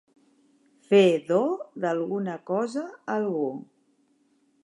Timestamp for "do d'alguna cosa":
1.27-2.83